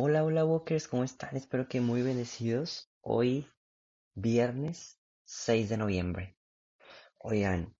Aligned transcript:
Hola, 0.00 0.22
hola 0.22 0.44
Walkers, 0.44 0.86
¿cómo 0.86 1.02
están? 1.02 1.36
Espero 1.36 1.66
que 1.66 1.80
muy 1.80 2.02
bendecidos. 2.02 2.88
Hoy, 3.00 3.50
viernes 4.14 5.00
6 5.24 5.70
de 5.70 5.76
noviembre. 5.76 6.36
Oigan, 7.18 7.74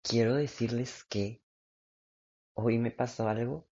quiero 0.00 0.34
decirles 0.34 1.04
que 1.04 1.42
hoy 2.54 2.78
me 2.78 2.90
pasó 2.90 3.28
algo 3.28 3.68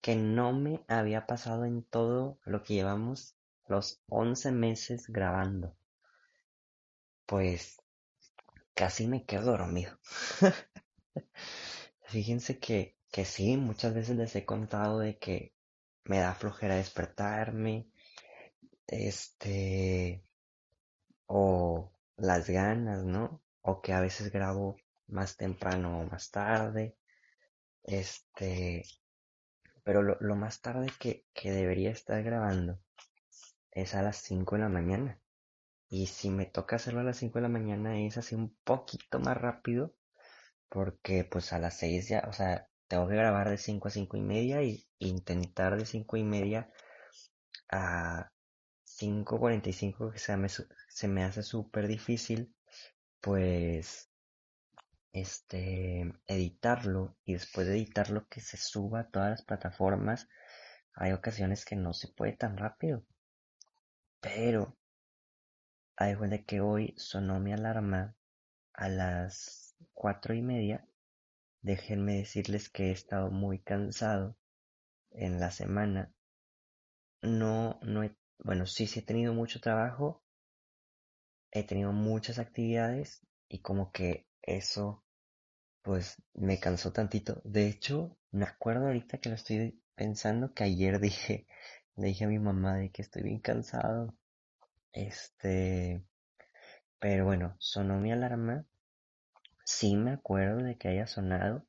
que 0.00 0.16
no 0.16 0.52
me 0.52 0.84
había 0.88 1.24
pasado 1.28 1.66
en 1.66 1.84
todo 1.84 2.40
lo 2.42 2.64
que 2.64 2.74
llevamos 2.74 3.36
los 3.68 4.02
11 4.08 4.50
meses 4.50 5.06
grabando. 5.06 5.76
Pues 7.26 7.80
casi 8.74 9.06
me 9.06 9.24
quedo 9.24 9.52
dormido. 9.52 10.00
Fíjense 12.06 12.58
que, 12.58 12.98
que 13.12 13.24
sí, 13.24 13.56
muchas 13.56 13.94
veces 13.94 14.16
les 14.16 14.34
he 14.34 14.44
contado 14.44 14.98
de 14.98 15.16
que 15.16 15.53
me 16.04 16.18
da 16.18 16.34
flojera 16.34 16.76
despertarme, 16.76 17.88
este, 18.86 20.24
o 21.26 21.92
las 22.16 22.48
ganas, 22.48 23.04
¿no? 23.04 23.42
O 23.62 23.80
que 23.80 23.92
a 23.92 24.00
veces 24.00 24.30
grabo 24.32 24.76
más 25.06 25.36
temprano 25.36 26.00
o 26.00 26.04
más 26.04 26.30
tarde, 26.30 26.96
este, 27.84 28.84
pero 29.84 30.02
lo, 30.02 30.36
más 30.36 30.60
tarde 30.60 30.88
que, 30.98 31.26
que 31.34 31.52
debería 31.52 31.90
estar 31.90 32.22
grabando 32.22 32.78
es 33.70 33.94
a 33.94 34.02
las 34.02 34.16
5 34.18 34.56
de 34.56 34.62
la 34.62 34.68
mañana. 34.68 35.20
Y 35.88 36.06
si 36.06 36.30
me 36.30 36.46
toca 36.46 36.76
hacerlo 36.76 37.00
a 37.00 37.04
las 37.04 37.18
5 37.18 37.38
de 37.38 37.42
la 37.42 37.48
mañana 37.48 37.98
es 38.00 38.16
así 38.18 38.34
un 38.34 38.56
poquito 38.64 39.20
más 39.20 39.36
rápido, 39.36 39.94
porque 40.68 41.24
pues 41.24 41.52
a 41.52 41.58
las 41.58 41.76
6 41.78 42.08
ya, 42.08 42.24
o 42.28 42.32
sea, 42.32 42.68
tengo 42.88 43.08
que 43.08 43.16
grabar 43.16 43.50
de 43.50 43.58
5 43.58 43.88
a 43.88 43.90
5 43.90 44.16
y 44.16 44.20
media 44.22 44.62
y 44.62 44.86
intentar 44.98 45.76
de 45.76 45.86
5 45.86 46.16
y 46.16 46.24
media 46.24 46.70
a 47.70 48.30
5.45 48.84 50.12
que 50.12 50.18
se 50.18 50.36
me, 50.36 50.48
se 50.48 51.08
me 51.08 51.24
hace 51.24 51.42
súper 51.42 51.88
difícil 51.88 52.54
pues 53.20 54.10
este 55.12 56.12
editarlo 56.26 57.16
y 57.24 57.34
después 57.34 57.66
de 57.66 57.74
editarlo 57.74 58.26
que 58.28 58.40
se 58.40 58.56
suba 58.56 59.00
a 59.00 59.10
todas 59.10 59.30
las 59.30 59.42
plataformas 59.42 60.28
hay 60.94 61.12
ocasiones 61.12 61.64
que 61.64 61.76
no 61.76 61.92
se 61.92 62.08
puede 62.08 62.32
tan 62.32 62.56
rápido. 62.56 63.04
Pero 64.20 64.76
hay 65.96 66.14
de 66.14 66.44
que 66.44 66.60
hoy 66.60 66.94
sonó 66.96 67.40
mi 67.40 67.52
alarma 67.52 68.16
a 68.72 68.88
las 68.88 69.76
cuatro 69.92 70.34
y 70.34 70.42
media 70.42 70.86
Déjenme 71.64 72.16
decirles 72.16 72.68
que 72.68 72.88
he 72.88 72.90
estado 72.90 73.30
muy 73.30 73.58
cansado 73.58 74.36
en 75.12 75.40
la 75.40 75.50
semana. 75.50 76.12
No, 77.22 77.78
no 77.80 78.04
he, 78.04 78.14
bueno, 78.40 78.66
sí, 78.66 78.86
sí 78.86 78.98
he 79.00 79.02
tenido 79.02 79.32
mucho 79.32 79.60
trabajo, 79.60 80.22
he 81.52 81.62
tenido 81.64 81.90
muchas 81.92 82.38
actividades 82.38 83.22
y 83.48 83.60
como 83.60 83.92
que 83.92 84.26
eso, 84.42 85.02
pues, 85.80 86.22
me 86.34 86.60
cansó 86.60 86.92
tantito. 86.92 87.40
De 87.44 87.66
hecho, 87.66 88.18
me 88.30 88.44
acuerdo 88.44 88.88
ahorita 88.88 89.16
que 89.16 89.30
lo 89.30 89.34
estoy 89.34 89.80
pensando 89.94 90.52
que 90.52 90.64
ayer 90.64 91.00
dije, 91.00 91.46
le 91.96 92.08
dije 92.08 92.26
a 92.26 92.28
mi 92.28 92.38
mamá 92.38 92.76
de 92.76 92.90
que 92.90 93.00
estoy 93.00 93.22
bien 93.22 93.40
cansado. 93.40 94.14
Este, 94.92 96.04
pero 96.98 97.24
bueno, 97.24 97.56
sonó 97.58 97.98
mi 98.00 98.12
alarma 98.12 98.66
Sí 99.64 99.96
me 99.96 100.12
acuerdo 100.12 100.58
de 100.62 100.76
que 100.76 100.88
haya 100.88 101.06
sonado, 101.06 101.66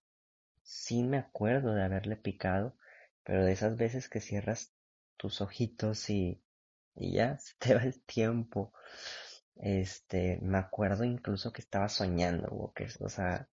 sí 0.64 1.04
me 1.04 1.18
acuerdo 1.18 1.74
de 1.74 1.84
haberle 1.84 2.18
picado, 2.18 2.76
pero 3.24 3.46
de 3.46 3.54
esas 3.54 3.78
veces 3.78 4.10
que 4.10 4.22
cierras 4.22 4.74
tus 5.18 5.42
ojitos 5.42 6.10
y, 6.10 6.42
ya 6.96 7.38
se 7.40 7.56
te 7.58 7.76
va 7.76 7.84
el 7.84 8.02
tiempo. 8.04 8.74
Este, 9.56 10.40
me 10.42 10.58
acuerdo 10.58 11.04
incluso 11.06 11.54
que 11.54 11.62
estaba 11.62 11.90
soñando, 11.90 12.50
Walker. 12.50 12.92
O 13.00 13.10
sea, 13.10 13.48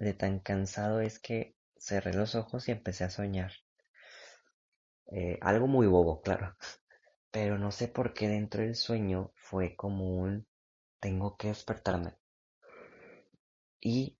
de, 0.00 0.14
tan 0.14 0.40
cansado 0.40 1.00
es 1.00 1.18
que 1.18 1.56
cerré 1.76 2.14
los 2.14 2.34
ojos 2.34 2.68
y 2.68 2.72
empecé 2.72 3.04
a 3.04 3.10
soñar. 3.10 3.52
Eh, 5.12 5.38
algo 5.40 5.66
muy 5.66 5.86
bobo, 5.86 6.22
claro. 6.22 6.56
Pero 7.30 7.58
no 7.58 7.70
sé 7.70 7.88
por 7.88 8.14
qué 8.14 8.28
dentro 8.28 8.62
del 8.62 8.74
sueño 8.76 9.32
fue 9.36 9.76
como 9.76 10.16
un 10.18 10.46
tengo 11.00 11.36
que 11.36 11.48
despertarme. 11.48 12.16
Y 13.84 14.16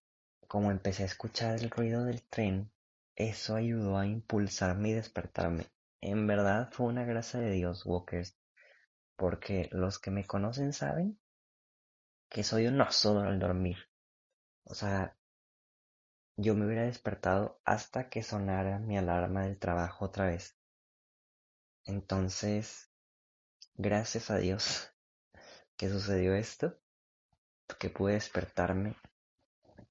como 0.48 0.72
empecé 0.72 1.04
a 1.04 1.06
escuchar 1.06 1.54
el 1.54 1.70
ruido 1.70 2.02
del 2.04 2.20
tren, 2.24 2.72
eso 3.14 3.54
ayudó 3.54 3.96
a 3.96 4.06
impulsarme 4.06 4.88
y 4.88 4.94
despertarme. 4.94 5.70
En 6.00 6.26
verdad 6.26 6.68
fue 6.72 6.86
una 6.86 7.04
gracia 7.04 7.38
de 7.38 7.52
Dios, 7.52 7.86
Walkers, 7.86 8.36
porque 9.14 9.68
los 9.70 10.00
que 10.00 10.10
me 10.10 10.26
conocen 10.26 10.72
saben 10.72 11.16
que 12.28 12.42
soy 12.42 12.66
un 12.66 12.80
oso 12.80 13.20
al 13.20 13.38
dormir. 13.38 13.76
O 14.64 14.74
sea, 14.74 15.16
yo 16.36 16.56
me 16.56 16.66
hubiera 16.66 16.82
despertado 16.82 17.60
hasta 17.64 18.08
que 18.08 18.24
sonara 18.24 18.80
mi 18.80 18.98
alarma 18.98 19.44
del 19.44 19.60
trabajo 19.60 20.06
otra 20.06 20.26
vez. 20.26 20.56
Entonces, 21.84 22.90
gracias 23.74 24.28
a 24.32 24.38
Dios 24.38 24.92
que 25.76 25.88
sucedió 25.88 26.34
esto, 26.34 26.80
que 27.78 27.90
pude 27.90 28.14
despertarme 28.14 28.96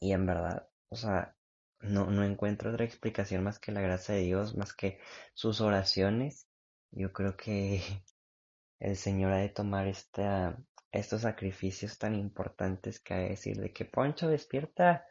y 0.01 0.13
en 0.13 0.25
verdad, 0.25 0.67
o 0.89 0.95
sea, 0.95 1.35
no, 1.81 2.07
no 2.11 2.23
encuentro 2.23 2.71
otra 2.71 2.85
explicación 2.85 3.43
más 3.43 3.59
que 3.59 3.71
la 3.71 3.81
gracia 3.81 4.15
de 4.15 4.21
Dios, 4.23 4.57
más 4.57 4.73
que 4.73 4.99
sus 5.35 5.61
oraciones. 5.61 6.47
Yo 6.91 7.13
creo 7.13 7.37
que 7.37 7.81
el 8.79 8.97
Señor 8.97 9.33
ha 9.33 9.37
de 9.37 9.49
tomar 9.49 9.87
esta, 9.87 10.57
estos 10.91 11.21
sacrificios 11.21 11.97
tan 11.99 12.15
importantes 12.15 12.99
que 12.99 13.13
ha 13.13 13.17
de 13.19 13.29
decir 13.29 13.57
de 13.61 13.73
que 13.73 13.85
Poncho 13.85 14.27
despierta 14.29 15.05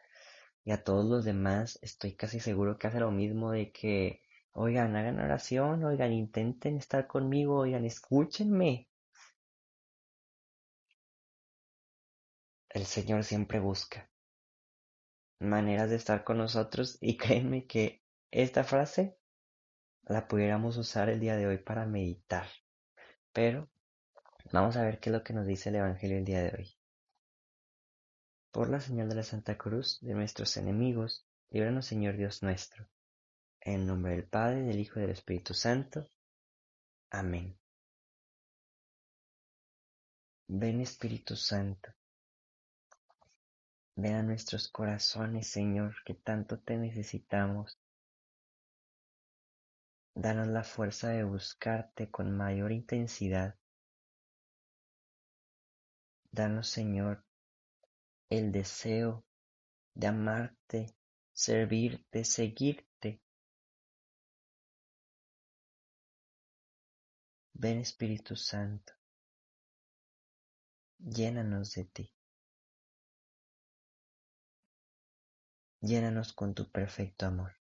y 0.65 0.73
a 0.73 0.85
todos 0.85 1.07
los 1.07 1.25
demás 1.25 1.79
estoy 1.83 2.15
casi 2.17 2.41
seguro 2.41 2.79
que 2.79 2.89
hace 2.89 3.01
lo 3.01 3.13
mismo 3.13 3.53
de 3.53 3.73
que 3.73 4.23
oigan, 4.53 4.97
hagan 4.97 5.21
oración, 5.21 5.85
oigan, 5.85 6.13
intenten 6.13 6.77
estar 6.79 7.07
conmigo, 7.07 7.59
oigan, 7.61 7.85
escúchenme. 7.85 8.89
El 12.71 12.87
Señor 12.87 13.25
siempre 13.25 13.61
busca 13.61 14.10
maneras 15.41 15.91
de 15.91 15.97
estar 15.97 16.23
con 16.23 16.39
nosotros 16.39 16.99
y 17.01 17.17
créeme 17.17 17.67
que 17.67 18.03
esta 18.31 18.63
frase 18.63 19.17
la 20.05 20.29
pudiéramos 20.29 20.77
usar 20.77 21.09
el 21.09 21.19
día 21.19 21.37
de 21.37 21.47
hoy 21.47 21.59
para 21.59 21.87
meditar. 21.87 22.47
Pero 23.33 23.69
vamos 24.53 24.77
a 24.77 24.83
ver 24.83 25.01
qué 25.01 25.11
es 25.11 25.15
lo 25.15 25.25
que 25.25 25.33
nos 25.33 25.47
dice 25.47 25.71
el 25.71 25.77
Evangelio 25.77 26.19
el 26.19 26.25
día 26.25 26.43
de 26.43 26.55
hoy. 26.57 26.77
Por 28.53 28.69
la 28.69 28.81
señal 28.81 29.09
de 29.09 29.15
la 29.15 29.23
Santa 29.23 29.57
Cruz 29.57 29.99
de 30.01 30.15
nuestros 30.15 30.57
enemigos, 30.57 31.27
líbranos 31.51 31.87
Señor 31.87 32.17
Dios 32.17 32.43
nuestro. 32.43 32.89
En 33.61 33.87
nombre 33.87 34.13
del 34.13 34.29
Padre, 34.29 34.63
del 34.63 34.79
Hijo 34.79 34.99
y 34.99 35.03
del 35.03 35.13
Espíritu 35.13 35.55
Santo. 35.55 36.09
Amén. 37.11 37.57
Ven 40.49 40.81
Espíritu 40.81 41.37
Santo 41.37 41.93
Ven 44.03 44.15
a 44.15 44.23
nuestros 44.23 44.69
corazones, 44.69 45.49
Señor, 45.49 45.95
que 46.07 46.15
tanto 46.15 46.59
te 46.59 46.79
necesitamos. 46.79 47.79
Danos 50.15 50.49
la 50.49 50.65
fuerza 50.65 51.11
de 51.11 51.23
buscarte 51.23 52.11
con 52.11 52.35
mayor 52.35 52.73
intensidad. 52.73 53.59
Danos, 56.33 56.71
Señor, 56.71 57.27
el 58.31 58.53
deseo 58.53 59.23
de 59.95 60.07
amarte, 60.07 60.97
servirte, 61.35 62.25
seguirte. 62.25 63.21
Ven 67.53 67.81
Espíritu 67.81 68.35
Santo, 68.35 68.95
llénanos 70.99 71.75
de 71.75 71.85
ti. 71.85 72.15
llénanos 75.81 76.33
con 76.33 76.55
tu 76.55 76.71
perfecto 76.71 77.27
amor. 77.27 77.57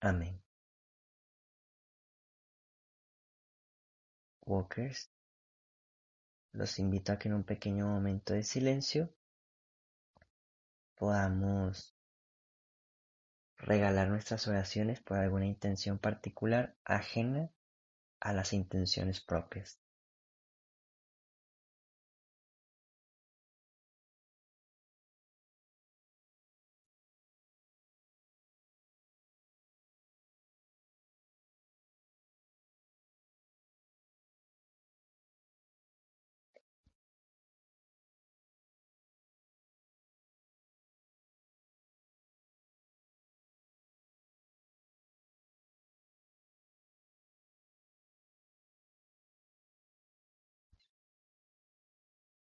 Amén. 0.00 0.40
Walkers, 4.42 5.10
los 6.52 6.78
invito 6.78 7.12
a 7.12 7.18
que 7.18 7.28
en 7.28 7.34
un 7.34 7.44
pequeño 7.44 7.88
momento 7.88 8.32
de 8.34 8.44
silencio 8.44 9.12
podamos 10.94 11.96
regalar 13.58 14.08
nuestras 14.08 14.46
oraciones 14.46 15.00
por 15.00 15.18
alguna 15.18 15.46
intención 15.46 15.98
particular 15.98 16.76
ajena 16.84 17.50
a 18.20 18.32
las 18.32 18.52
intenciones 18.52 19.20
propias. 19.20 19.80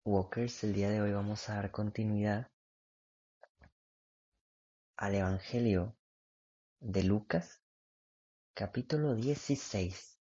Walkers, 0.07 0.63
el 0.63 0.73
día 0.73 0.91
de 0.91 1.01
hoy 1.01 1.11
vamos 1.13 1.49
a 1.49 1.55
dar 1.55 1.71
continuidad 1.71 2.51
al 4.97 5.15
Evangelio 5.15 5.97
de 6.79 7.01
Lucas, 7.01 7.63
capítulo 8.53 9.15
16, 9.15 10.19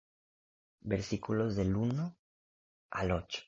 versículos 0.81 1.57
del 1.57 1.75
1 1.75 2.15
al 2.91 3.11
8. 3.11 3.43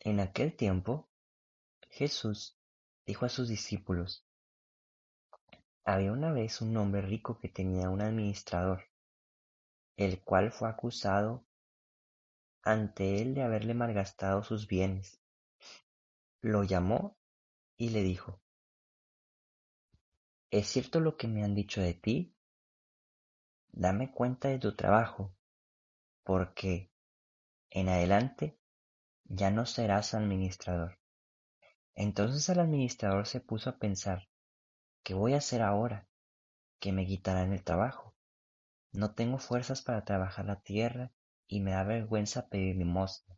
En 0.00 0.18
aquel 0.18 0.56
tiempo, 0.56 1.08
Jesús 1.88 2.58
dijo 3.06 3.26
a 3.26 3.28
sus 3.28 3.46
discípulos, 3.46 4.26
había 5.84 6.10
una 6.10 6.32
vez 6.32 6.60
un 6.60 6.76
hombre 6.76 7.02
rico 7.02 7.38
que 7.38 7.48
tenía 7.48 7.88
un 7.88 8.00
administrador, 8.00 8.82
el 9.96 10.20
cual 10.20 10.50
fue 10.50 10.68
acusado 10.68 11.46
ante 12.62 13.22
él 13.22 13.34
de 13.34 13.42
haberle 13.42 13.74
malgastado 13.74 14.42
sus 14.42 14.66
bienes. 14.66 15.20
Lo 16.40 16.64
llamó 16.64 17.16
y 17.76 17.90
le 17.90 18.02
dijo, 18.02 18.40
¿Es 20.50 20.66
cierto 20.66 20.98
lo 20.98 21.16
que 21.16 21.28
me 21.28 21.44
han 21.44 21.54
dicho 21.54 21.80
de 21.80 21.94
ti? 21.94 22.34
Dame 23.72 24.10
cuenta 24.10 24.48
de 24.48 24.58
tu 24.58 24.74
trabajo, 24.74 25.32
porque 26.24 26.90
en 27.70 27.88
adelante 27.88 28.58
ya 29.24 29.50
no 29.52 29.64
serás 29.64 30.12
administrador. 30.12 30.98
Entonces 31.94 32.48
el 32.48 32.58
administrador 32.58 33.28
se 33.28 33.40
puso 33.40 33.70
a 33.70 33.78
pensar, 33.78 34.28
¿qué 35.04 35.14
voy 35.14 35.34
a 35.34 35.38
hacer 35.38 35.62
ahora? 35.62 36.08
Que 36.80 36.92
me 36.92 37.06
quitarán 37.06 37.52
el 37.52 37.62
trabajo. 37.62 38.16
No 38.90 39.14
tengo 39.14 39.38
fuerzas 39.38 39.82
para 39.82 40.04
trabajar 40.04 40.46
la 40.46 40.60
tierra 40.60 41.12
y 41.50 41.58
me 41.58 41.72
da 41.72 41.82
vergüenza 41.82 42.48
pedir 42.48 42.76
limosna. 42.76 43.36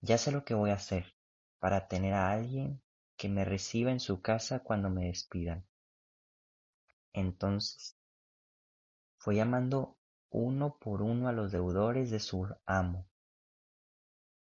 Ya 0.00 0.16
sé 0.16 0.32
lo 0.32 0.46
que 0.46 0.54
voy 0.54 0.70
a 0.70 0.74
hacer 0.74 1.14
para 1.58 1.88
tener 1.88 2.14
a 2.14 2.32
alguien 2.32 2.82
que 3.16 3.28
me 3.28 3.44
reciba 3.44 3.92
en 3.92 4.00
su 4.00 4.22
casa 4.22 4.60
cuando 4.60 4.88
me 4.88 5.04
despidan. 5.04 5.66
Entonces 7.12 7.98
fue 9.18 9.36
llamando 9.36 9.98
uno 10.30 10.78
por 10.78 11.02
uno 11.02 11.28
a 11.28 11.32
los 11.32 11.52
deudores 11.52 12.10
de 12.10 12.18
su 12.18 12.48
amo. 12.64 13.06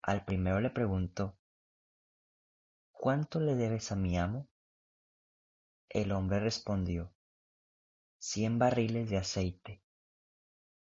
Al 0.00 0.24
primero 0.24 0.60
le 0.60 0.70
preguntó, 0.70 1.36
¿Cuánto 2.92 3.40
le 3.40 3.56
debes 3.56 3.90
a 3.90 3.96
mi 3.96 4.16
amo? 4.16 4.48
El 5.88 6.12
hombre 6.12 6.38
respondió, 6.38 7.12
cien 8.18 8.60
barriles 8.60 9.10
de 9.10 9.16
aceite. 9.16 9.82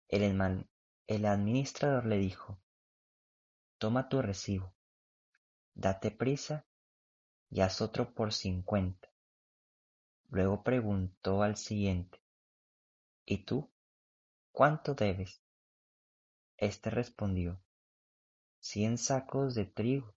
El, 0.08 0.24
el 1.06 1.24
administrador 1.26 2.06
le 2.06 2.18
dijo, 2.18 2.58
toma 3.78 4.08
tu 4.08 4.22
recibo, 4.22 4.74
date 5.74 6.10
prisa 6.10 6.66
y 7.48 7.60
haz 7.60 7.80
otro 7.80 8.12
por 8.12 8.32
cincuenta. 8.32 9.08
Luego 10.28 10.64
preguntó 10.64 11.42
al 11.42 11.56
siguiente, 11.56 12.20
¿y 13.24 13.44
tú? 13.44 13.70
¿Cuánto 14.50 14.94
debes? 14.94 15.42
Este 16.56 16.90
respondió, 16.90 17.60
cien 18.58 18.98
sacos 18.98 19.54
de 19.54 19.66
trigo. 19.66 20.14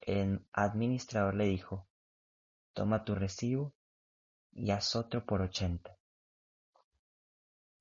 El 0.00 0.46
administrador 0.52 1.34
le 1.34 1.44
dijo, 1.44 1.86
toma 2.72 3.04
tu 3.04 3.14
recibo 3.14 3.74
y 4.52 4.70
haz 4.70 4.96
otro 4.96 5.26
por 5.26 5.42
ochenta. 5.42 5.98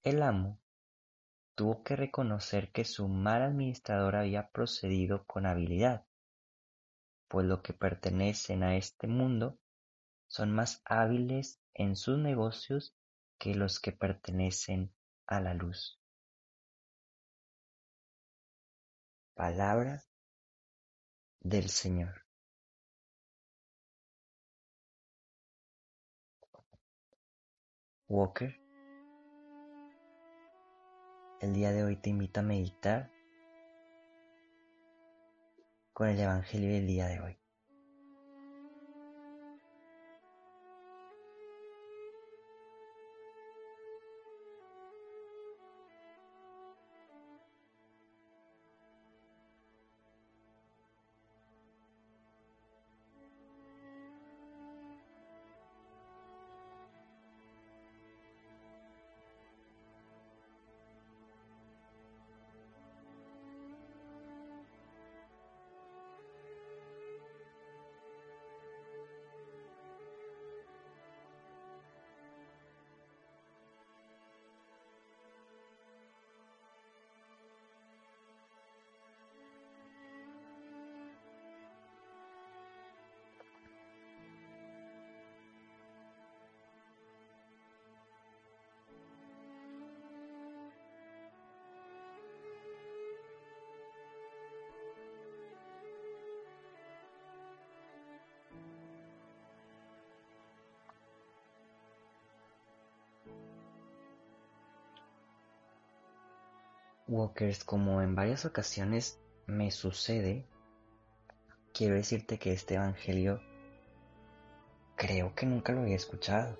El 0.03 0.21
amo 0.21 0.59
tuvo 1.55 1.83
que 1.83 1.95
reconocer 1.95 2.71
que 2.71 2.85
su 2.85 3.07
mal 3.07 3.41
administrador 3.41 4.15
había 4.15 4.49
procedido 4.49 5.25
con 5.25 5.45
habilidad, 5.45 6.05
pues 7.27 7.45
los 7.45 7.61
que 7.61 7.73
pertenecen 7.73 8.63
a 8.63 8.75
este 8.75 9.07
mundo 9.07 9.57
son 10.27 10.53
más 10.53 10.81
hábiles 10.85 11.59
en 11.73 11.95
sus 11.95 12.17
negocios 12.17 12.95
que 13.37 13.55
los 13.55 13.79
que 13.79 13.91
pertenecen 13.91 14.93
a 15.27 15.41
la 15.41 15.53
luz. 15.53 15.99
Palabra 19.35 20.03
del 21.41 21.69
Señor. 21.69 22.23
Walker 28.07 28.62
el 31.43 31.53
día 31.53 31.73
de 31.73 31.83
hoy 31.83 31.97
te 31.97 32.09
invito 32.09 32.39
a 32.39 32.43
meditar 32.43 33.11
con 35.91 36.07
el 36.07 36.17
Evangelio 36.17 36.71
del 36.71 36.87
día 36.87 37.07
de 37.07 37.19
hoy. 37.19 37.42
Walkers, 107.13 107.63
como 107.63 108.01
en 108.01 108.15
varias 108.15 108.43
ocasiones 108.43 109.19
me 109.45 109.69
sucede, 109.69 110.47
quiero 111.71 111.93
decirte 111.93 112.39
que 112.39 112.53
este 112.53 112.73
Evangelio 112.73 113.39
creo 114.95 115.35
que 115.35 115.45
nunca 115.45 115.73
lo 115.73 115.81
había 115.81 115.95
escuchado. 115.95 116.57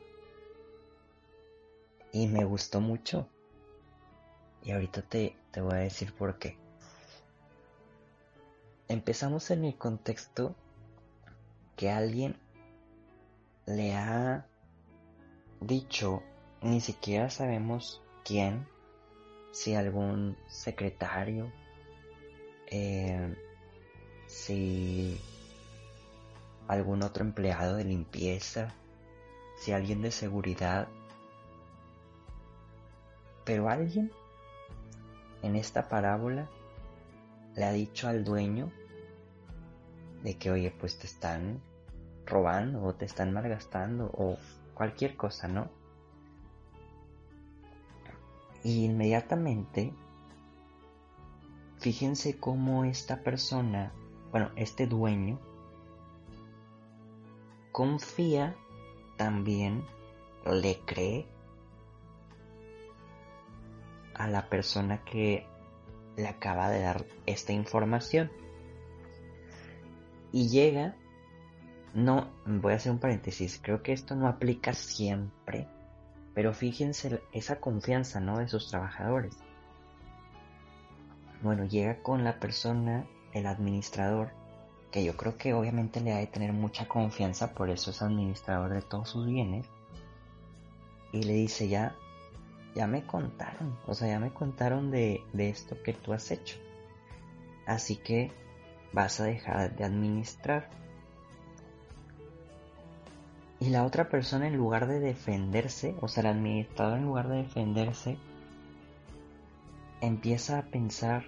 Y 2.12 2.27
me 2.27 2.45
gustó 2.45 2.81
mucho. 2.81 3.27
Y 4.62 4.72
ahorita 4.72 5.01
te, 5.01 5.36
te 5.50 5.60
voy 5.60 5.74
a 5.74 5.77
decir 5.77 6.13
por 6.13 6.38
qué. 6.38 6.55
Empezamos 8.88 9.50
en 9.50 9.65
el 9.65 9.75
contexto 9.75 10.55
que 11.75 11.89
alguien 11.89 12.38
le 13.65 13.95
ha 13.95 14.45
dicho, 15.62 16.22
ni 16.62 16.79
siquiera 16.79 17.31
sabemos 17.31 18.03
quién, 18.24 18.67
si 19.53 19.75
algún 19.75 20.36
secretario, 20.48 21.50
eh, 22.65 23.36
si 24.25 25.22
algún 26.67 27.03
otro 27.03 27.24
empleado 27.24 27.75
de 27.75 27.83
limpieza, 27.83 28.74
si 29.55 29.72
alguien 29.72 30.01
de 30.01 30.10
seguridad, 30.10 30.88
pero 33.45 33.69
alguien 33.69 34.12
en 35.43 35.55
esta 35.55 35.88
parábola 35.88 36.50
le 37.55 37.65
ha 37.65 37.72
dicho 37.72 38.07
al 38.07 38.24
dueño 38.24 38.72
de 40.24 40.36
que, 40.36 40.50
oye, 40.50 40.72
pues 40.72 40.98
te 40.98 41.05
están 41.05 41.62
robando 42.25 42.81
o 42.83 42.95
te 42.95 43.05
están 43.05 43.31
malgastando 43.31 44.10
o 44.15 44.38
cualquier 44.74 45.15
cosa, 45.15 45.48
¿no? 45.48 45.82
Y 48.63 48.86
inmediatamente, 48.86 49.93
fíjense 51.79 52.39
cómo 52.39 52.86
esta 52.86 53.24
persona, 53.24 53.93
bueno, 54.32 54.51
este 54.55 54.88
dueño, 54.88 55.39
confía 57.72 58.55
también, 59.17 59.84
le 60.46 60.79
cree 60.86 61.27
a 64.13 64.27
la 64.27 64.50
persona 64.50 65.03
que 65.03 65.46
le 66.15 66.27
acaba 66.27 66.70
de 66.70 66.82
dar 66.82 67.05
esta 67.25 67.51
información. 67.51 68.32
Y 70.32 70.50
llega, 70.50 70.96
no, 71.93 72.32
voy 72.46 72.74
a 72.74 72.77
hacer 72.77 72.91
un 72.91 73.00
paréntesis, 73.00 73.60
creo 73.62 73.84
que 73.84 73.93
esto 73.93 74.15
no 74.15 74.27
aplica 74.27 74.74
siempre, 74.74 75.67
pero 76.33 76.53
fíjense 76.53 77.21
esa 77.31 77.59
confianza, 77.59 78.19
¿no? 78.19 78.39
De 78.39 78.47
sus 78.47 78.69
trabajadores. 78.69 79.37
Bueno, 81.41 81.65
llega 81.65 82.01
con 82.01 82.23
la 82.23 82.39
persona, 82.39 83.05
el 83.33 83.45
administrador, 83.47 84.31
que 84.91 85.03
yo 85.03 85.17
creo 85.17 85.37
que 85.37 85.53
obviamente 85.53 85.99
le 85.99 86.13
ha 86.13 86.17
de 86.17 86.27
tener 86.27 86.53
mucha 86.53 86.87
confianza, 86.87 87.53
por 87.53 87.69
eso 87.69 87.91
es 87.91 88.01
administrador 88.01 88.73
de 88.73 88.81
todos 88.81 89.09
sus 89.09 89.25
bienes, 89.25 89.67
y 91.11 91.23
le 91.23 91.33
dice 91.33 91.67
ya, 91.67 91.95
ya 92.75 92.87
me 92.87 93.05
contaron, 93.05 93.77
o 93.85 93.93
sea, 93.93 94.07
ya 94.07 94.19
me 94.19 94.33
contaron 94.33 94.89
de, 94.89 95.23
de 95.33 95.49
esto 95.49 95.81
que 95.83 95.93
tú 95.93 96.13
has 96.13 96.31
hecho. 96.31 96.57
Así 97.65 97.95
que 97.95 98.31
vas 98.93 99.19
a 99.19 99.25
dejar 99.25 99.75
de 99.75 99.83
administrar. 99.83 100.69
Y 103.63 103.70
la 103.70 103.86
otra 103.86 104.10
persona 104.10 104.48
en 104.48 104.58
lugar 104.58 104.88
de 104.88 105.00
defenderse, 105.00 105.96
o 106.01 106.10
sea, 106.10 106.20
el 106.20 106.27
administrador 106.27 106.98
en 106.98 107.05
lugar 107.05 107.29
de 107.29 107.38
defenderse, 107.38 108.17
empieza 110.01 110.58
a 110.58 110.63
pensar 110.63 111.24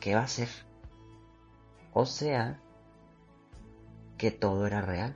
qué 0.00 0.14
va 0.14 0.22
a 0.22 0.24
hacer. 0.24 0.48
O 1.92 2.06
sea, 2.06 2.58
que 4.16 4.30
todo 4.30 4.66
era 4.66 4.80
real. 4.80 5.14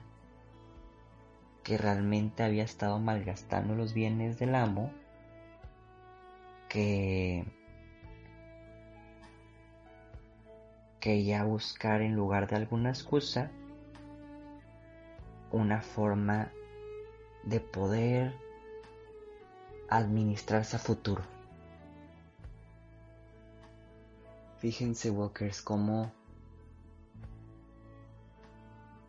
Que 1.62 1.78
realmente 1.78 2.42
había 2.42 2.64
estado 2.64 2.98
malgastando 2.98 3.74
los 3.74 3.94
bienes 3.94 4.38
del 4.38 4.54
amo. 4.54 4.92
Que 6.68 7.46
que 11.00 11.42
buscar 11.44 12.02
en 12.02 12.14
lugar 12.14 12.46
de 12.46 12.56
alguna 12.56 12.90
excusa 12.90 13.50
una 15.52 15.82
forma 15.82 16.50
de 17.44 17.60
poder 17.60 18.34
administrarse 19.88 20.76
a 20.76 20.78
futuro. 20.78 21.22
Fíjense, 24.58 25.10
Walkers, 25.10 25.60
cómo 25.60 26.12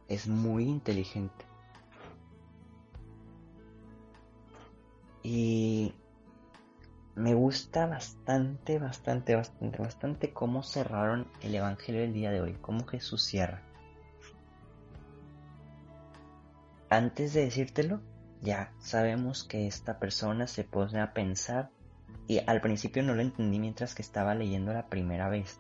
es 0.08 0.28
muy 0.28 0.66
inteligente. 0.66 1.46
Y 5.22 5.94
me 7.16 7.34
gusta 7.34 7.86
bastante, 7.86 8.80
bastante, 8.80 9.36
bastante, 9.36 9.78
bastante 9.78 10.34
cómo 10.34 10.64
cerraron 10.64 11.28
el 11.42 11.56
Evangelio 11.56 12.02
del 12.02 12.14
día 12.14 12.32
de 12.32 12.42
hoy, 12.42 12.58
cómo 12.60 12.86
Jesús 12.86 13.24
cierra. 13.24 13.62
Antes 16.94 17.34
de 17.34 17.46
decírtelo, 17.46 18.02
ya 18.40 18.72
sabemos 18.78 19.44
que 19.44 19.66
esta 19.66 19.98
persona 19.98 20.46
se 20.46 20.64
pone 20.64 21.02
a 21.02 21.12
pensar 21.12 21.72
y 22.28 22.38
al 22.46 22.62
principio 22.62 23.02
no 23.02 23.16
lo 23.16 23.24
entendí 23.24 23.58
mientras 23.58 23.96
que 23.96 24.04
estaba 24.04 24.36
leyendo 24.36 24.74
la 24.74 24.86
primera 24.86 25.28
vez. 25.28 25.60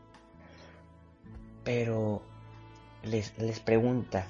Pero 1.64 2.22
les, 3.02 3.36
les 3.40 3.60
pregunta, 3.60 4.28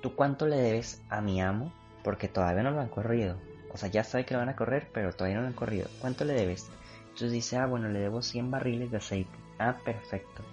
¿tú 0.00 0.14
cuánto 0.14 0.46
le 0.46 0.58
debes 0.58 1.02
a 1.08 1.20
mi 1.20 1.40
amo? 1.40 1.72
Porque 2.04 2.28
todavía 2.28 2.62
no 2.62 2.70
lo 2.70 2.80
han 2.80 2.90
corrido. 2.90 3.36
O 3.72 3.76
sea, 3.76 3.88
ya 3.88 4.04
sabe 4.04 4.24
que 4.24 4.34
lo 4.34 4.38
van 4.38 4.50
a 4.50 4.54
correr, 4.54 4.88
pero 4.94 5.12
todavía 5.12 5.38
no 5.38 5.42
lo 5.42 5.48
han 5.48 5.54
corrido. 5.54 5.88
¿Cuánto 6.00 6.24
le 6.24 6.34
debes? 6.34 6.70
Entonces 7.08 7.32
dice, 7.32 7.56
ah, 7.56 7.66
bueno, 7.66 7.88
le 7.88 7.98
debo 7.98 8.22
100 8.22 8.52
barriles 8.52 8.92
de 8.92 8.98
aceite. 8.98 9.36
Ah, 9.58 9.78
perfecto. 9.84 10.44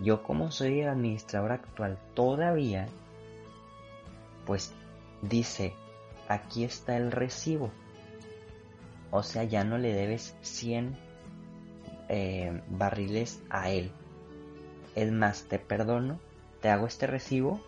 Yo 0.00 0.22
como 0.22 0.50
soy 0.50 0.80
el 0.80 0.88
administrador 0.88 1.52
actual 1.52 1.98
todavía, 2.14 2.88
pues 4.46 4.72
dice, 5.22 5.74
aquí 6.28 6.64
está 6.64 6.96
el 6.96 7.10
recibo. 7.12 7.70
O 9.10 9.22
sea, 9.22 9.44
ya 9.44 9.64
no 9.64 9.78
le 9.78 9.92
debes 9.94 10.36
100 10.42 10.96
eh, 12.08 12.62
barriles 12.68 13.42
a 13.50 13.70
él. 13.70 13.90
Es 14.94 15.10
más, 15.12 15.44
te 15.44 15.58
perdono, 15.58 16.18
te 16.60 16.68
hago 16.68 16.86
este 16.86 17.06
recibo 17.06 17.60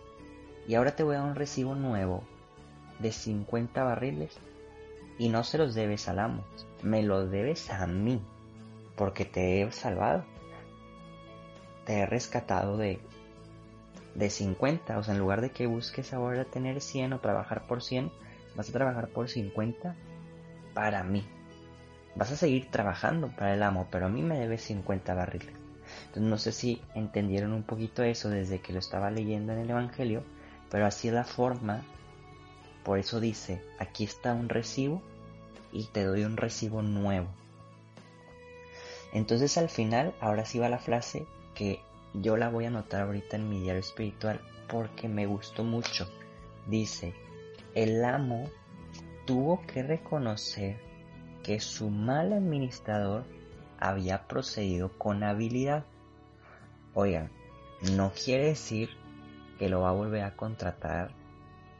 y 0.67 0.75
ahora 0.75 0.95
te 0.95 1.03
voy 1.03 1.15
a 1.15 1.19
dar 1.19 1.29
un 1.29 1.35
recibo 1.35 1.75
nuevo 1.75 2.23
de 2.99 3.11
50 3.11 3.83
barriles 3.83 4.37
y 5.17 5.29
no 5.29 5.43
se 5.43 5.57
los 5.57 5.73
debes 5.73 6.07
al 6.07 6.19
amo, 6.19 6.43
me 6.81 7.03
los 7.03 7.29
debes 7.29 7.69
a 7.69 7.85
mí, 7.87 8.21
porque 8.95 9.25
te 9.25 9.61
he 9.61 9.71
salvado. 9.71 10.25
Te 11.85 11.99
he 11.99 12.05
rescatado 12.05 12.77
de, 12.77 12.99
de 14.15 14.29
50, 14.29 14.97
o 14.97 15.03
sea, 15.03 15.13
en 15.13 15.19
lugar 15.19 15.41
de 15.41 15.51
que 15.51 15.67
busques 15.67 16.13
ahora 16.13 16.45
tener 16.45 16.81
100 16.81 17.13
o 17.13 17.19
trabajar 17.19 17.67
por 17.67 17.81
100, 17.81 18.11
vas 18.55 18.69
a 18.69 18.73
trabajar 18.73 19.09
por 19.09 19.29
50 19.29 19.95
para 20.73 21.03
mí. 21.03 21.25
Vas 22.15 22.31
a 22.31 22.35
seguir 22.35 22.69
trabajando 22.69 23.29
para 23.29 23.53
el 23.53 23.63
amo, 23.63 23.87
pero 23.89 24.07
a 24.07 24.09
mí 24.09 24.21
me 24.21 24.37
debes 24.37 24.63
50 24.63 25.13
barriles. 25.13 25.55
Entonces 26.07 26.23
no 26.23 26.37
sé 26.37 26.51
si 26.51 26.81
entendieron 26.93 27.53
un 27.53 27.63
poquito 27.63 28.03
eso 28.03 28.29
desde 28.29 28.59
que 28.59 28.73
lo 28.73 28.79
estaba 28.79 29.11
leyendo 29.11 29.53
en 29.53 29.59
el 29.59 29.69
Evangelio, 29.69 30.23
pero 30.69 30.85
así 30.85 31.07
es 31.07 31.13
la 31.13 31.23
forma. 31.23 31.83
Por 32.83 32.99
eso 32.99 33.19
dice, 33.19 33.61
aquí 33.79 34.03
está 34.03 34.33
un 34.33 34.49
recibo 34.49 35.01
y 35.71 35.85
te 35.85 36.03
doy 36.03 36.23
un 36.23 36.37
recibo 36.37 36.81
nuevo. 36.81 37.27
Entonces 39.13 39.57
al 39.57 39.69
final, 39.69 40.13
ahora 40.19 40.45
sí 40.45 40.59
va 40.59 40.69
la 40.69 40.79
frase 40.79 41.25
que 41.53 41.81
yo 42.13 42.37
la 42.37 42.49
voy 42.49 42.65
a 42.65 42.69
anotar 42.69 43.01
ahorita 43.01 43.37
en 43.37 43.49
mi 43.49 43.61
diario 43.61 43.79
espiritual 43.79 44.41
porque 44.67 45.07
me 45.07 45.25
gustó 45.25 45.63
mucho. 45.63 46.07
Dice, 46.67 47.13
el 47.73 48.03
amo 48.03 48.49
tuvo 49.25 49.61
que 49.65 49.83
reconocer 49.83 50.77
que 51.43 51.59
su 51.59 51.89
mal 51.89 52.33
administrador 52.33 53.23
había 53.79 54.27
procedido 54.27 54.97
con 54.97 55.23
habilidad. 55.23 55.85
Oigan, 56.93 57.31
no 57.95 58.11
quiere 58.11 58.47
decir 58.47 58.89
que 59.57 59.69
lo 59.69 59.81
va 59.81 59.89
a 59.89 59.93
volver 59.93 60.23
a 60.23 60.35
contratar. 60.35 61.11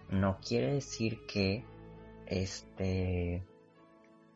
No 0.09 0.39
quiere 0.39 0.73
decir 0.73 1.25
que 1.25 1.63
este 2.25 3.43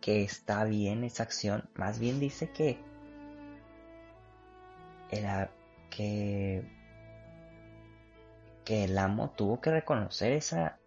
que 0.01 0.21
está 0.21 0.63
bien 0.65 1.03
esa 1.03 1.23
acción, 1.23 1.67
más 1.73 1.97
bien 1.97 2.19
dice 2.19 2.51
que 2.51 2.77
el, 5.09 5.25
que, 5.89 6.63
que 8.63 8.85
el 8.85 8.97
amo 8.97 9.31
tuvo 9.31 9.61
que 9.61 9.71
reconocer 9.71 10.33
esa 10.33 10.79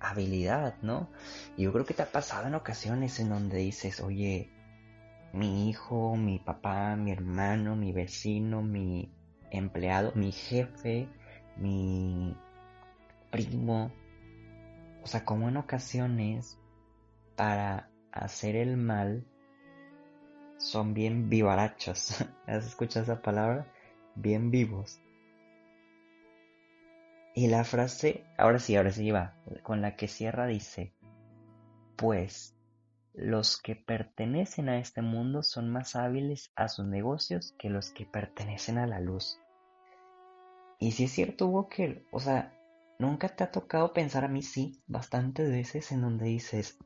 habilidad, 0.00 0.76
¿no? 0.82 1.08
Y 1.56 1.64
yo 1.64 1.72
creo 1.72 1.84
que 1.84 1.94
te 1.94 2.02
ha 2.02 2.10
pasado 2.10 2.48
en 2.48 2.54
ocasiones 2.54 3.20
en 3.20 3.28
donde 3.30 3.58
dices, 3.58 4.00
oye, 4.00 4.50
mi 5.32 5.68
hijo, 5.68 6.16
mi 6.16 6.38
papá, 6.38 6.96
mi 6.96 7.12
hermano, 7.12 7.76
mi 7.76 7.92
vecino, 7.92 8.62
mi 8.62 9.14
empleado, 9.50 10.12
mi 10.14 10.32
jefe, 10.32 11.08
mi 11.56 12.36
primo, 13.30 13.92
o 15.02 15.06
sea, 15.06 15.24
como 15.24 15.48
en 15.48 15.56
ocasiones 15.56 16.58
para 17.36 17.90
hacer 18.12 18.56
el 18.56 18.76
mal 18.76 19.26
son 20.58 20.94
bien 20.94 21.28
vivarachos. 21.28 22.24
¿Has 22.46 22.66
escuchado 22.66 23.04
esa 23.04 23.22
palabra? 23.22 23.71
Bien 24.14 24.50
vivos. 24.50 25.00
Y 27.34 27.46
la 27.46 27.64
frase, 27.64 28.24
ahora 28.36 28.58
sí, 28.58 28.76
ahora 28.76 28.92
sí 28.92 29.10
va, 29.10 29.34
con 29.62 29.80
la 29.80 29.96
que 29.96 30.06
cierra 30.06 30.46
dice, 30.46 30.94
pues 31.96 32.54
los 33.14 33.60
que 33.60 33.74
pertenecen 33.74 34.68
a 34.68 34.78
este 34.78 35.02
mundo 35.02 35.42
son 35.42 35.70
más 35.70 35.96
hábiles 35.96 36.52
a 36.56 36.68
sus 36.68 36.86
negocios 36.86 37.54
que 37.58 37.70
los 37.70 37.90
que 37.90 38.04
pertenecen 38.04 38.78
a 38.78 38.86
la 38.86 39.00
luz. 39.00 39.38
Y 40.78 40.92
si 40.92 41.04
es 41.04 41.12
cierto, 41.12 41.46
Walker, 41.46 42.04
o 42.10 42.20
sea, 42.20 42.58
nunca 42.98 43.28
te 43.28 43.44
ha 43.44 43.50
tocado 43.50 43.92
pensar 43.92 44.24
a 44.24 44.28
mí 44.28 44.42
sí, 44.42 44.82
bastantes 44.86 45.50
veces 45.50 45.92
en 45.92 46.02
donde 46.02 46.26
dices, 46.26 46.78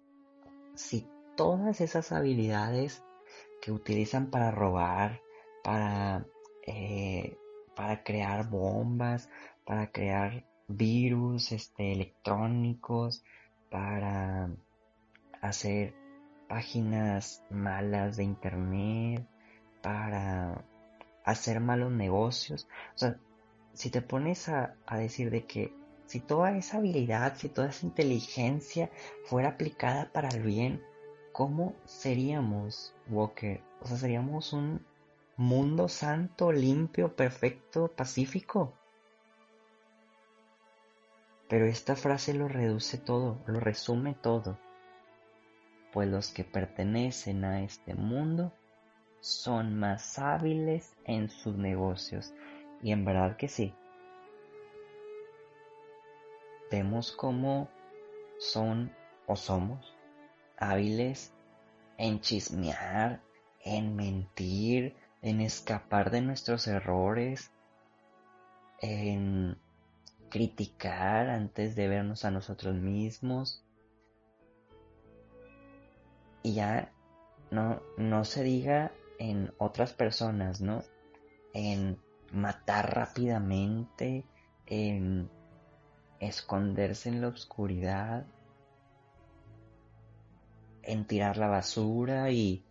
si 0.74 1.08
todas 1.36 1.80
esas 1.80 2.12
habilidades 2.12 3.02
que 3.62 3.72
utilizan 3.72 4.30
para 4.30 4.50
robar, 4.50 5.22
para, 5.64 6.26
eh, 6.66 7.36
para 7.74 8.02
crear 8.02 8.48
bombas, 8.48 9.28
para 9.64 9.90
crear 9.92 10.44
virus 10.68 11.52
este, 11.52 11.92
electrónicos, 11.92 13.24
para 13.70 14.50
hacer 15.40 15.94
páginas 16.48 17.44
malas 17.50 18.16
de 18.16 18.24
internet, 18.24 19.26
para 19.82 20.64
hacer 21.24 21.60
malos 21.60 21.92
negocios. 21.92 22.68
O 22.94 22.98
sea, 22.98 23.18
si 23.72 23.90
te 23.90 24.02
pones 24.02 24.48
a, 24.48 24.76
a 24.86 24.98
decir 24.98 25.30
de 25.30 25.44
que 25.44 25.72
si 26.06 26.20
toda 26.20 26.56
esa 26.56 26.78
habilidad, 26.78 27.36
si 27.36 27.48
toda 27.48 27.68
esa 27.68 27.84
inteligencia 27.84 28.90
fuera 29.24 29.50
aplicada 29.50 30.10
para 30.12 30.28
el 30.28 30.42
bien, 30.42 30.82
¿cómo 31.32 31.74
seríamos, 31.84 32.94
Walker? 33.08 33.60
O 33.80 33.86
sea, 33.86 33.98
seríamos 33.98 34.52
un 34.52 34.86
mundo 35.36 35.88
santo, 35.88 36.52
limpio, 36.52 37.14
perfecto, 37.14 37.88
pacífico. 37.88 38.72
Pero 41.48 41.66
esta 41.66 41.96
frase 41.96 42.34
lo 42.34 42.48
reduce 42.48 42.98
todo, 42.98 43.42
lo 43.46 43.60
resume 43.60 44.14
todo 44.14 44.58
pues 45.96 46.10
los 46.10 46.28
que 46.28 46.44
pertenecen 46.44 47.42
a 47.46 47.62
este 47.62 47.94
mundo 47.94 48.52
son 49.20 49.78
más 49.78 50.18
hábiles 50.18 50.94
en 51.06 51.30
sus 51.30 51.56
negocios. 51.56 52.34
Y 52.82 52.92
en 52.92 53.06
verdad 53.06 53.38
que 53.38 53.48
sí. 53.48 53.72
Vemos 56.70 57.12
cómo 57.12 57.70
son 58.38 58.94
o 59.26 59.36
somos 59.36 59.96
hábiles 60.58 61.32
en 61.96 62.20
chismear, 62.20 63.22
en 63.64 63.96
mentir, 63.96 64.94
en 65.22 65.40
escapar 65.40 66.10
de 66.10 66.20
nuestros 66.20 66.66
errores, 66.66 67.50
en 68.80 69.58
criticar 70.28 71.28
antes 71.28 71.76
de 71.76 71.88
vernos 71.88 72.24
a 72.24 72.30
nosotros 72.30 72.74
mismos, 72.74 73.64
y 76.42 76.54
ya 76.54 76.92
no, 77.50 77.82
no 77.96 78.24
se 78.24 78.42
diga 78.42 78.92
en 79.18 79.52
otras 79.58 79.92
personas, 79.92 80.60
¿no? 80.60 80.84
En 81.54 81.98
matar 82.32 82.94
rápidamente, 82.94 84.24
en 84.66 85.28
esconderse 86.20 87.08
en 87.08 87.20
la 87.20 87.28
oscuridad, 87.28 88.26
en 90.82 91.06
tirar 91.06 91.36
la 91.36 91.48
basura 91.48 92.30
y 92.30 92.64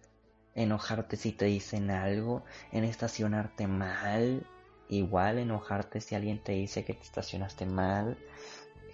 enojarte 0.55 1.17
si 1.17 1.31
te 1.33 1.45
dicen 1.45 1.91
algo, 1.91 2.43
en 2.71 2.85
estacionarte 2.85 3.67
mal, 3.67 4.47
igual 4.89 5.37
enojarte 5.37 6.01
si 6.01 6.15
alguien 6.15 6.39
te 6.39 6.53
dice 6.53 6.85
que 6.85 6.93
te 6.93 7.03
estacionaste 7.03 7.65
mal, 7.65 8.17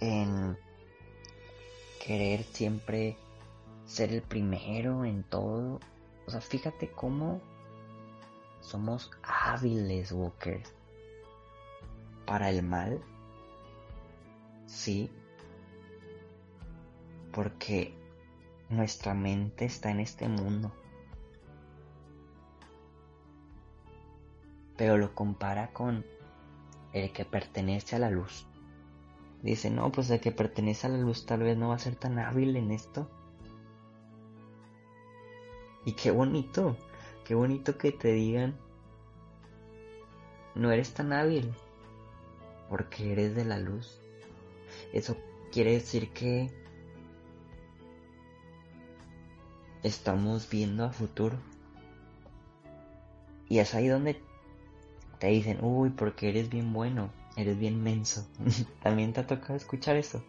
en 0.00 0.58
querer 2.04 2.42
siempre 2.42 3.16
ser 3.86 4.12
el 4.12 4.22
primero 4.22 5.04
en 5.04 5.22
todo. 5.22 5.80
O 6.26 6.30
sea, 6.30 6.40
fíjate 6.40 6.90
cómo 6.90 7.40
somos 8.60 9.10
hábiles, 9.22 10.12
Walker. 10.12 10.62
Para 12.26 12.50
el 12.50 12.62
mal. 12.62 13.00
Sí. 14.66 15.10
Porque 17.32 17.94
nuestra 18.68 19.14
mente 19.14 19.64
está 19.64 19.90
en 19.90 20.00
este 20.00 20.28
mundo. 20.28 20.72
Pero 24.82 24.98
lo 24.98 25.14
compara 25.14 25.72
con 25.72 26.04
el 26.92 27.12
que 27.12 27.24
pertenece 27.24 27.94
a 27.94 28.00
la 28.00 28.10
luz. 28.10 28.48
Dice, 29.40 29.70
no, 29.70 29.92
pues 29.92 30.10
el 30.10 30.18
que 30.18 30.32
pertenece 30.32 30.88
a 30.88 30.90
la 30.90 30.98
luz 30.98 31.24
tal 31.24 31.44
vez 31.44 31.56
no 31.56 31.68
va 31.68 31.76
a 31.76 31.78
ser 31.78 31.94
tan 31.94 32.18
hábil 32.18 32.56
en 32.56 32.72
esto. 32.72 33.08
Y 35.84 35.92
qué 35.92 36.10
bonito, 36.10 36.76
qué 37.24 37.36
bonito 37.36 37.78
que 37.78 37.92
te 37.92 38.12
digan, 38.12 38.58
no 40.56 40.72
eres 40.72 40.92
tan 40.92 41.12
hábil, 41.12 41.54
porque 42.68 43.12
eres 43.12 43.36
de 43.36 43.44
la 43.44 43.60
luz. 43.60 44.00
Eso 44.92 45.16
quiere 45.52 45.74
decir 45.74 46.12
que 46.12 46.50
estamos 49.84 50.50
viendo 50.50 50.84
a 50.84 50.90
futuro. 50.90 51.36
Y 53.48 53.60
es 53.60 53.76
ahí 53.76 53.86
donde 53.86 54.20
te 55.22 55.28
dicen, 55.28 55.58
uy, 55.62 55.90
porque 55.90 56.30
eres 56.30 56.50
bien 56.50 56.72
bueno, 56.72 57.08
eres 57.36 57.56
bien 57.56 57.80
menso. 57.80 58.26
También 58.82 59.12
te 59.12 59.20
ha 59.20 59.26
tocado 59.28 59.54
escuchar 59.54 59.94
eso. 59.94 60.20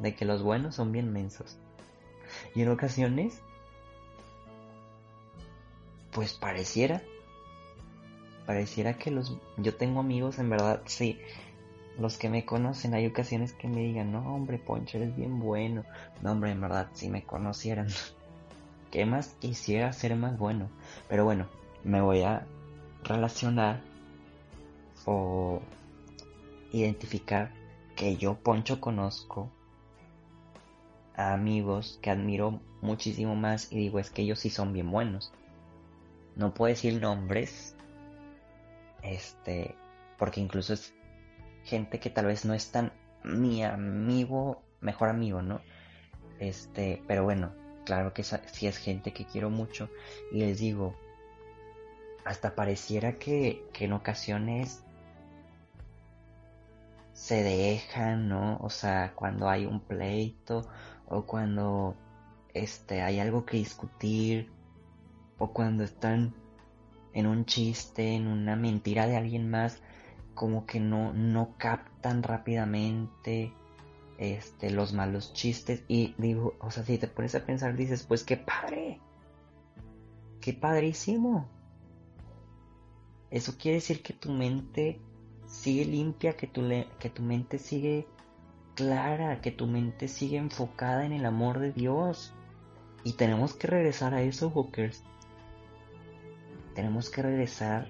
De 0.00 0.16
que 0.16 0.24
los 0.24 0.42
buenos 0.42 0.74
son 0.74 0.90
bien 0.90 1.12
mensos. 1.12 1.56
Y 2.56 2.62
en 2.62 2.70
ocasiones 2.70 3.40
pues 6.10 6.34
pareciera, 6.34 7.00
pareciera 8.44 8.98
que 8.98 9.12
los, 9.12 9.38
yo 9.56 9.76
tengo 9.76 10.00
amigos, 10.00 10.40
en 10.40 10.50
verdad, 10.50 10.82
sí, 10.86 11.20
los 11.96 12.18
que 12.18 12.28
me 12.28 12.44
conocen, 12.44 12.94
hay 12.94 13.06
ocasiones 13.06 13.52
que 13.52 13.68
me 13.68 13.82
digan, 13.82 14.10
no 14.10 14.34
hombre, 14.34 14.58
Poncho, 14.58 14.98
eres 14.98 15.14
bien 15.14 15.38
bueno, 15.38 15.84
no 16.22 16.32
hombre, 16.32 16.50
en 16.50 16.60
verdad, 16.60 16.88
si 16.94 17.08
me 17.08 17.22
conocieran, 17.22 17.86
¿qué 18.90 19.06
más 19.06 19.36
quisiera 19.38 19.92
ser 19.92 20.16
más 20.16 20.36
bueno? 20.36 20.70
Pero 21.08 21.24
bueno, 21.24 21.46
me 21.84 22.00
voy 22.00 22.22
a 22.22 22.48
relacionar 23.04 23.80
o 25.06 25.60
identificar 26.72 27.52
que 27.96 28.16
yo, 28.16 28.34
Poncho, 28.34 28.80
conozco 28.80 29.50
a 31.16 31.32
amigos 31.32 31.98
que 32.02 32.10
admiro 32.10 32.60
muchísimo 32.80 33.36
más 33.36 33.70
y 33.70 33.76
digo, 33.76 33.98
es 33.98 34.10
que 34.10 34.22
ellos 34.22 34.40
sí 34.40 34.50
son 34.50 34.72
bien 34.72 34.90
buenos 34.90 35.32
no 36.36 36.52
puedo 36.52 36.70
decir 36.70 37.00
nombres, 37.00 37.76
este, 39.02 39.76
porque 40.18 40.40
incluso 40.40 40.74
es 40.74 40.94
gente 41.64 42.00
que 42.00 42.10
tal 42.10 42.26
vez 42.26 42.44
no 42.44 42.54
es 42.54 42.70
tan 42.70 42.92
mi 43.22 43.64
amigo, 43.64 44.62
mejor 44.80 45.08
amigo, 45.08 45.42
¿no? 45.42 45.60
Este, 46.40 47.02
pero 47.06 47.24
bueno, 47.24 47.54
claro 47.84 48.12
que 48.12 48.22
sí 48.24 48.66
es 48.66 48.76
gente 48.78 49.12
que 49.12 49.24
quiero 49.24 49.50
mucho 49.50 49.88
y 50.32 50.40
les 50.40 50.58
digo, 50.58 50.96
hasta 52.24 52.54
pareciera 52.54 53.18
que, 53.18 53.64
que 53.72 53.84
en 53.84 53.92
ocasiones 53.92 54.82
se 57.12 57.42
dejan, 57.42 58.28
¿no? 58.28 58.58
O 58.58 58.70
sea, 58.70 59.12
cuando 59.14 59.48
hay 59.48 59.66
un 59.66 59.80
pleito 59.80 60.66
o 61.06 61.22
cuando 61.24 61.94
este 62.52 63.02
hay 63.02 63.20
algo 63.20 63.44
que 63.44 63.56
discutir 63.56 64.50
o 65.38 65.52
cuando 65.52 65.84
están 65.84 66.34
en 67.12 67.26
un 67.26 67.44
chiste, 67.44 68.14
en 68.14 68.26
una 68.26 68.56
mentira 68.56 69.06
de 69.06 69.16
alguien 69.16 69.48
más, 69.48 69.80
como 70.34 70.66
que 70.66 70.80
no, 70.80 71.12
no 71.12 71.54
captan 71.58 72.22
rápidamente 72.22 73.52
este, 74.18 74.70
los 74.70 74.92
malos 74.92 75.32
chistes. 75.32 75.84
Y 75.86 76.14
digo, 76.18 76.54
o 76.60 76.70
sea, 76.70 76.84
si 76.84 76.98
te 76.98 77.06
pones 77.06 77.34
a 77.36 77.46
pensar, 77.46 77.76
dices, 77.76 78.02
pues 78.02 78.24
qué 78.24 78.36
padre, 78.36 79.00
qué 80.40 80.52
padrísimo. 80.52 81.48
Eso 83.34 83.56
quiere 83.58 83.78
decir 83.78 84.00
que 84.00 84.12
tu 84.12 84.30
mente 84.30 85.00
sigue 85.48 85.84
limpia, 85.84 86.36
que 86.36 86.46
tu, 86.46 86.62
que 87.00 87.10
tu 87.10 87.20
mente 87.20 87.58
sigue 87.58 88.06
clara, 88.76 89.40
que 89.40 89.50
tu 89.50 89.66
mente 89.66 90.06
sigue 90.06 90.36
enfocada 90.36 91.04
en 91.04 91.12
el 91.12 91.26
amor 91.26 91.58
de 91.58 91.72
Dios. 91.72 92.32
Y 93.02 93.14
tenemos 93.14 93.52
que 93.52 93.66
regresar 93.66 94.14
a 94.14 94.22
eso, 94.22 94.50
Hookers. 94.50 95.02
Tenemos 96.76 97.10
que 97.10 97.22
regresar 97.22 97.88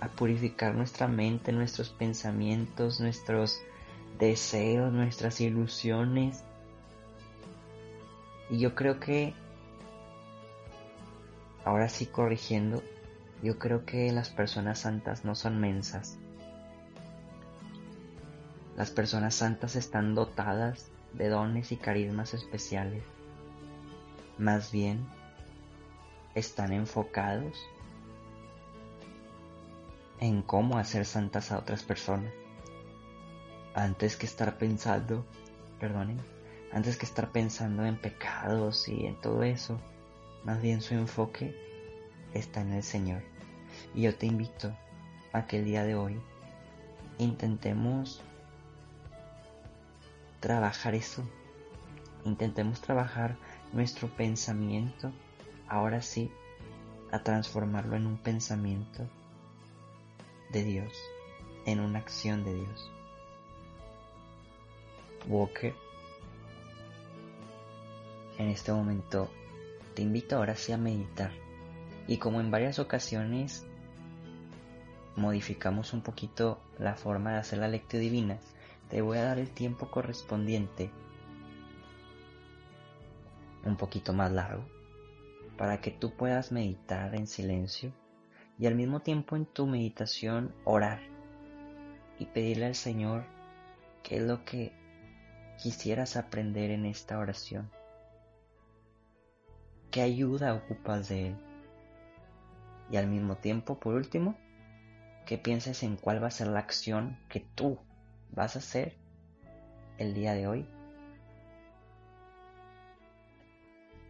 a 0.00 0.08
purificar 0.08 0.74
nuestra 0.74 1.08
mente, 1.08 1.50
nuestros 1.50 1.88
pensamientos, 1.88 3.00
nuestros 3.00 3.58
deseos, 4.18 4.92
nuestras 4.92 5.40
ilusiones. 5.40 6.44
Y 8.50 8.58
yo 8.58 8.74
creo 8.74 9.00
que, 9.00 9.32
ahora 11.64 11.88
sí 11.88 12.04
corrigiendo, 12.04 12.82
yo 13.42 13.58
creo 13.58 13.84
que 13.86 14.12
las 14.12 14.28
personas 14.28 14.80
santas 14.80 15.24
no 15.24 15.34
son 15.34 15.60
mensas. 15.60 16.18
Las 18.76 18.90
personas 18.90 19.34
santas 19.34 19.76
están 19.76 20.14
dotadas 20.14 20.90
de 21.12 21.28
dones 21.28 21.72
y 21.72 21.76
carismas 21.76 22.34
especiales. 22.34 23.02
Más 24.38 24.72
bien, 24.72 25.06
están 26.34 26.72
enfocados 26.72 27.58
en 30.20 30.42
cómo 30.42 30.78
hacer 30.78 31.06
santas 31.06 31.50
a 31.50 31.58
otras 31.58 31.82
personas. 31.82 32.32
Antes 33.74 34.16
que 34.16 34.26
estar 34.26 34.58
pensando, 34.58 35.24
perdonen, 35.78 36.18
antes 36.72 36.96
que 36.96 37.06
estar 37.06 37.32
pensando 37.32 37.84
en 37.84 37.96
pecados 37.96 38.88
y 38.88 39.06
en 39.06 39.20
todo 39.20 39.42
eso, 39.42 39.80
más 40.44 40.60
bien 40.60 40.82
su 40.82 40.94
enfoque 40.94 41.54
está 42.34 42.60
en 42.60 42.72
el 42.72 42.82
Señor. 42.82 43.29
Y 43.94 44.02
yo 44.02 44.14
te 44.14 44.26
invito 44.26 44.72
a 45.32 45.46
que 45.46 45.58
el 45.58 45.64
día 45.64 45.84
de 45.84 45.94
hoy 45.94 46.20
intentemos 47.18 48.22
trabajar 50.40 50.94
eso. 50.94 51.22
Intentemos 52.24 52.80
trabajar 52.80 53.36
nuestro 53.72 54.08
pensamiento, 54.08 55.12
ahora 55.68 56.02
sí, 56.02 56.30
a 57.12 57.22
transformarlo 57.22 57.96
en 57.96 58.06
un 58.06 58.16
pensamiento 58.16 59.06
de 60.52 60.64
Dios, 60.64 60.92
en 61.66 61.80
una 61.80 61.98
acción 61.98 62.44
de 62.44 62.54
Dios. 62.54 62.90
Walker, 65.28 65.74
en 68.38 68.48
este 68.48 68.72
momento 68.72 69.28
te 69.94 70.02
invito 70.02 70.36
ahora 70.36 70.56
sí 70.56 70.72
a 70.72 70.78
meditar. 70.78 71.32
Y 72.06 72.18
como 72.18 72.40
en 72.40 72.50
varias 72.50 72.78
ocasiones 72.78 73.66
modificamos 75.20 75.92
un 75.92 76.00
poquito 76.00 76.58
la 76.78 76.96
forma 76.96 77.32
de 77.32 77.38
hacer 77.38 77.58
la 77.58 77.68
lectura 77.68 78.00
divina, 78.00 78.38
te 78.88 79.02
voy 79.02 79.18
a 79.18 79.24
dar 79.24 79.38
el 79.38 79.50
tiempo 79.50 79.90
correspondiente 79.90 80.90
un 83.64 83.76
poquito 83.76 84.12
más 84.12 84.32
largo 84.32 84.64
para 85.56 85.80
que 85.80 85.90
tú 85.90 86.16
puedas 86.16 86.50
meditar 86.52 87.14
en 87.14 87.26
silencio 87.26 87.92
y 88.58 88.66
al 88.66 88.74
mismo 88.74 89.00
tiempo 89.00 89.36
en 89.36 89.44
tu 89.44 89.66
meditación 89.66 90.54
orar 90.64 91.00
y 92.18 92.26
pedirle 92.26 92.66
al 92.66 92.74
Señor 92.74 93.24
qué 94.02 94.16
es 94.16 94.22
lo 94.22 94.44
que 94.44 94.72
quisieras 95.62 96.16
aprender 96.16 96.70
en 96.70 96.86
esta 96.86 97.18
oración. 97.18 97.70
¿Qué 99.90 100.02
ayuda 100.02 100.54
ocupas 100.54 101.08
de 101.08 101.28
Él? 101.28 101.36
Y 102.90 102.96
al 102.96 103.06
mismo 103.06 103.36
tiempo, 103.36 103.78
por 103.78 103.94
último, 103.94 104.36
que 105.30 105.38
pienses 105.38 105.84
en 105.84 105.94
cuál 105.94 106.20
va 106.20 106.26
a 106.26 106.32
ser 106.32 106.48
la 106.48 106.58
acción 106.58 107.16
que 107.28 107.38
tú 107.38 107.78
vas 108.32 108.56
a 108.56 108.58
hacer 108.58 108.96
el 109.96 110.12
día 110.12 110.34
de 110.34 110.48
hoy 110.48 110.66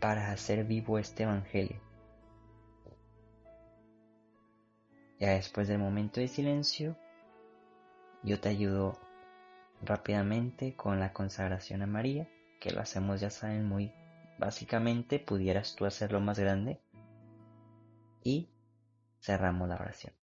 para 0.00 0.32
hacer 0.32 0.64
vivo 0.64 0.98
este 0.98 1.24
Evangelio. 1.24 1.78
Ya 5.18 5.32
después 5.32 5.68
del 5.68 5.78
momento 5.78 6.20
de 6.20 6.28
silencio, 6.28 6.96
yo 8.22 8.40
te 8.40 8.48
ayudo 8.48 8.98
rápidamente 9.82 10.74
con 10.74 11.00
la 11.00 11.12
consagración 11.12 11.82
a 11.82 11.86
María, 11.86 12.30
que 12.60 12.70
lo 12.70 12.80
hacemos 12.80 13.20
ya 13.20 13.28
saben 13.28 13.68
muy 13.68 13.92
básicamente, 14.38 15.18
pudieras 15.18 15.76
tú 15.76 15.84
hacerlo 15.84 16.18
más 16.20 16.38
grande 16.38 16.80
y 18.24 18.48
cerramos 19.20 19.68
la 19.68 19.74
oración. 19.74 20.19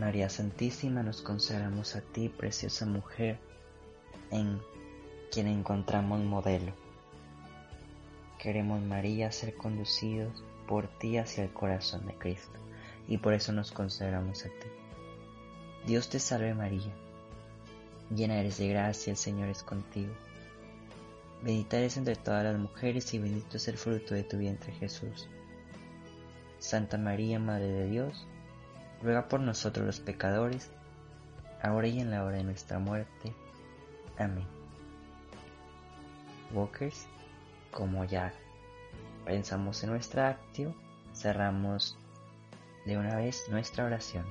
María 0.00 0.30
Santísima, 0.30 1.02
nos 1.02 1.20
consagramos 1.20 1.94
a 1.94 2.00
ti, 2.00 2.30
preciosa 2.30 2.86
mujer, 2.86 3.38
en 4.30 4.58
quien 5.30 5.46
encontramos 5.46 6.20
modelo. 6.20 6.72
Queremos, 8.38 8.80
María, 8.80 9.30
ser 9.30 9.54
conducidos 9.56 10.42
por 10.66 10.88
ti 10.88 11.18
hacia 11.18 11.44
el 11.44 11.52
corazón 11.52 12.06
de 12.06 12.14
Cristo, 12.14 12.58
y 13.08 13.18
por 13.18 13.34
eso 13.34 13.52
nos 13.52 13.72
consagramos 13.72 14.46
a 14.46 14.48
ti. 14.48 14.68
Dios 15.86 16.08
te 16.08 16.18
salve 16.18 16.54
María, 16.54 16.94
llena 18.08 18.40
eres 18.40 18.56
de 18.56 18.68
gracia, 18.68 19.10
el 19.10 19.18
Señor 19.18 19.50
es 19.50 19.62
contigo. 19.62 20.14
Bendita 21.42 21.76
eres 21.76 21.98
entre 21.98 22.16
todas 22.16 22.44
las 22.44 22.58
mujeres 22.58 23.12
y 23.12 23.18
bendito 23.18 23.58
es 23.58 23.68
el 23.68 23.76
fruto 23.76 24.14
de 24.14 24.24
tu 24.24 24.38
vientre 24.38 24.72
Jesús. 24.72 25.28
Santa 26.58 26.96
María, 26.96 27.38
Madre 27.38 27.68
de 27.68 27.86
Dios, 27.90 28.26
ruega 29.02 29.28
por 29.28 29.40
nosotros 29.40 29.86
los 29.86 30.00
pecadores, 30.00 30.70
ahora 31.62 31.86
y 31.88 32.00
en 32.00 32.10
la 32.10 32.24
hora 32.24 32.36
de 32.36 32.44
nuestra 32.44 32.78
muerte. 32.78 33.34
Amén. 34.18 34.46
Walkers, 36.52 37.06
como 37.70 38.04
ya 38.04 38.32
pensamos 39.24 39.82
en 39.82 39.90
nuestra 39.90 40.28
actio, 40.28 40.74
cerramos 41.14 41.96
de 42.86 42.98
una 42.98 43.16
vez 43.16 43.46
nuestra 43.48 43.84
oración. 43.84 44.24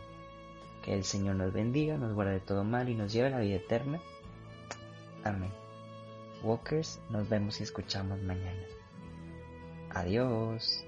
Que 0.83 0.93
el 0.93 1.03
Señor 1.03 1.35
nos 1.35 1.53
bendiga, 1.53 1.97
nos 1.97 2.13
guarde 2.13 2.33
de 2.33 2.39
todo 2.39 2.63
mal 2.63 2.89
y 2.89 2.95
nos 2.95 3.11
lleve 3.11 3.27
a 3.27 3.31
la 3.31 3.39
vida 3.39 3.55
eterna. 3.55 3.99
Amén. 5.23 5.51
Walkers, 6.43 6.99
nos 7.09 7.27
vemos 7.27 7.59
y 7.59 7.63
escuchamos 7.63 8.19
mañana. 8.21 8.63
Adiós. 9.91 10.85